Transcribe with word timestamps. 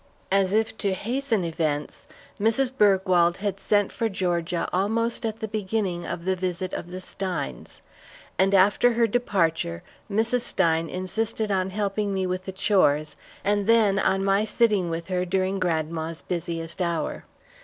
As 0.31 0.51
if 0.51 0.75
to 0.79 0.93
hasten 0.95 1.43
events, 1.43 2.07
Mrs. 2.39 2.71
Bergwald 2.75 3.37
had 3.37 3.59
sent 3.59 3.91
for 3.91 4.09
Georgia 4.09 4.67
almost 4.73 5.27
at 5.27 5.41
the 5.41 5.47
beginning 5.47 6.07
of 6.07 6.25
the 6.25 6.35
visit 6.35 6.73
of 6.73 6.89
the 6.89 6.99
Steins; 6.99 7.83
and 8.39 8.55
after 8.55 8.93
her 8.93 9.05
departure, 9.05 9.83
Mrs. 10.11 10.41
Stein 10.41 10.89
insisted 10.89 11.51
on 11.51 11.69
helping 11.69 12.15
me 12.15 12.25
with 12.25 12.45
the 12.45 12.51
chores, 12.51 13.15
and 13.43 13.67
then 13.67 13.99
on 13.99 14.25
my 14.25 14.43
sitting 14.43 14.89
with 14.89 15.07
her 15.09 15.23
during 15.23 15.59
grandma's 15.59 16.23
busiest 16.23 16.81
hour. 16.81 17.25